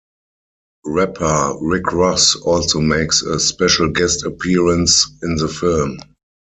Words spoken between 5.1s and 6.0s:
in the film.